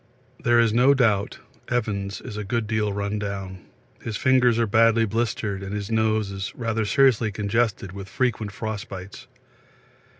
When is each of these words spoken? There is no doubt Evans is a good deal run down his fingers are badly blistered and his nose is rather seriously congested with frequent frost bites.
There 0.43 0.59
is 0.59 0.73
no 0.73 0.95
doubt 0.95 1.37
Evans 1.67 2.21
is 2.21 2.35
a 2.35 2.43
good 2.43 2.65
deal 2.65 2.91
run 2.91 3.19
down 3.19 3.59
his 4.01 4.17
fingers 4.17 4.57
are 4.57 4.65
badly 4.65 5.05
blistered 5.05 5.61
and 5.61 5.75
his 5.75 5.91
nose 5.91 6.31
is 6.31 6.55
rather 6.55 6.85
seriously 6.85 7.31
congested 7.31 7.91
with 7.91 8.09
frequent 8.09 8.51
frost 8.51 8.89
bites. 8.89 9.27